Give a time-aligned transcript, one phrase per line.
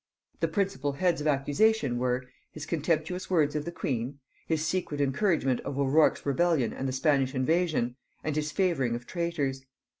[0.39, 5.59] The principal heads of accusation were; his contemptuous words of the queen; his secret encouragement
[5.61, 9.63] of O'Rourk's rebellion and the Spanish invasion, and his favoring of traitors.